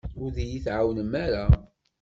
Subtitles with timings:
[0.21, 1.45] Ur d-iyi-tɛawnem ara.